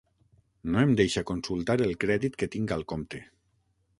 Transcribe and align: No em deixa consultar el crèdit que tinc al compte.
No 0.75 0.79
em 0.83 0.93
deixa 1.01 1.23
consultar 1.31 1.77
el 1.87 1.93
crèdit 2.05 2.39
que 2.43 2.51
tinc 2.57 2.75
al 2.79 2.87
compte. 2.95 3.21